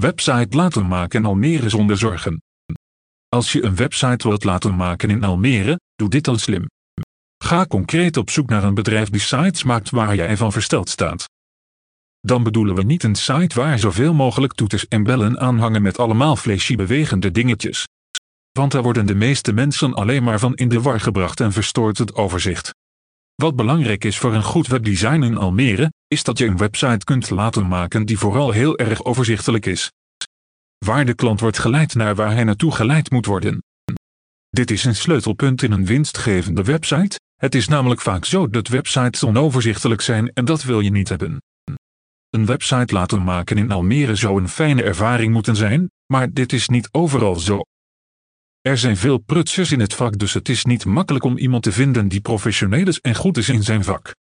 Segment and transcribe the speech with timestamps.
[0.00, 2.42] Website laten maken in Almere zonder zorgen.
[3.28, 6.66] Als je een website wilt laten maken in Almere, doe dit al slim.
[7.44, 11.24] Ga concreet op zoek naar een bedrijf die sites maakt waar jij van versteld staat.
[12.20, 15.98] Dan bedoelen we niet een site waar zoveel mogelijk toeters en bellen aan hangen met
[15.98, 17.86] allemaal flashy bewegende dingetjes.
[18.52, 21.98] Want daar worden de meeste mensen alleen maar van in de war gebracht en verstoort
[21.98, 22.74] het overzicht.
[23.42, 27.30] Wat belangrijk is voor een goed webdesign in Almere, is dat je een website kunt
[27.30, 29.92] laten maken die vooral heel erg overzichtelijk is.
[30.84, 33.62] Waar de klant wordt geleid naar waar hij naartoe geleid moet worden.
[34.50, 39.24] Dit is een sleutelpunt in een winstgevende website, het is namelijk vaak zo dat websites
[39.24, 41.42] onoverzichtelijk zijn en dat wil je niet hebben.
[42.30, 46.68] Een website laten maken in Almere zou een fijne ervaring moeten zijn, maar dit is
[46.68, 47.60] niet overal zo.
[48.60, 51.72] Er zijn veel prutsers in het vak dus het is niet makkelijk om iemand te
[51.72, 54.16] vinden die professioneel is en goed is in zijn vak.